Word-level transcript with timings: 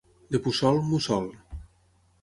De 0.35 0.39
Puçol, 0.47 0.81
mussol. 0.89 1.31